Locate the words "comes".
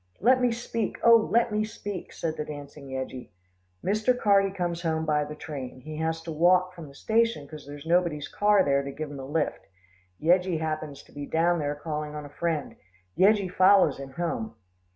4.49-4.81